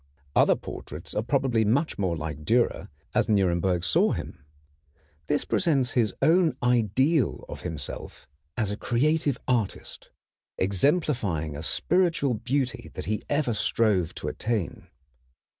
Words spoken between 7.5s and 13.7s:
himself as creative artist, exemplifying a spiritual beauty that he ever